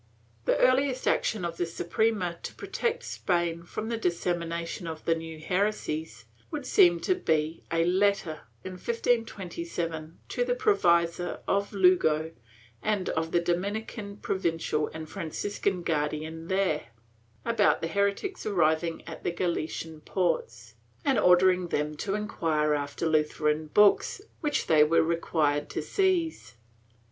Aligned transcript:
The 0.45 0.57
earhest 0.57 1.05
action 1.07 1.45
of 1.45 1.57
the 1.57 1.65
Suprema 1.67 2.39
to 2.41 2.55
protect 2.55 3.03
Spain 3.03 3.61
from 3.61 3.89
the 3.89 3.97
dissemination 3.99 4.87
of 4.87 5.05
the 5.05 5.13
new 5.13 5.37
heresies 5.39 6.25
would 6.49 6.65
seem 6.65 6.99
to 7.01 7.13
be 7.13 7.61
a 7.71 7.85
letter, 7.85 8.41
in 8.63 8.71
1527, 8.71 10.17
to 10.29 10.43
the 10.43 10.55
provisor 10.55 11.41
of 11.47 11.71
Lugo 11.71 12.31
and 12.81 13.05
to 13.15 13.27
the 13.29 13.39
Dominican 13.39 14.17
provincial 14.17 14.87
and 14.91 15.07
Franciscan 15.07 15.83
guardian 15.83 16.47
there, 16.47 16.87
about 17.45 17.81
the 17.81 17.87
heretics 17.87 18.43
arriving 18.43 19.03
at 19.07 19.23
the 19.23 19.29
Galician 19.31 20.01
ports, 20.03 20.73
and 21.05 21.19
ordering 21.19 21.67
them 21.67 21.93
to 21.97 22.15
enquire 22.15 22.73
after 22.73 23.05
Lutheran 23.05 23.67
books, 23.67 24.19
which 24.39 24.65
they 24.65 24.83
were 24.83 25.03
required 25.03 25.69
to 25.69 25.83
seize. 25.83 26.55